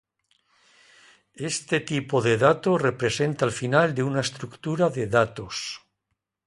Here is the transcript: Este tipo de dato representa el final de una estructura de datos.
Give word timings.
Este 1.51 1.77
tipo 1.91 2.15
de 2.27 2.35
dato 2.45 2.69
representa 2.89 3.41
el 3.45 3.51
final 3.61 3.93
de 3.93 4.01
una 4.09 4.21
estructura 4.27 4.89
de 4.89 5.05
datos. 5.05 5.55